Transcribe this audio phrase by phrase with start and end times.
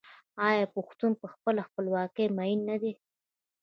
[0.47, 2.93] آیا پښتون په خپله خپلواکۍ مین نه دی؟